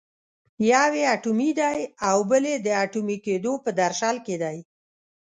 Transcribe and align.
یو 0.71 0.91
یې 0.99 1.05
اټومي 1.15 1.51
دی 1.59 1.77
او 2.09 2.17
بل 2.29 2.43
یې 2.51 2.57
د 2.65 2.67
اټومي 2.83 3.17
کېدو 3.25 3.51
په 3.63 3.69
درشل 3.79 4.15
کې 4.25 4.35
دی. 4.43 4.57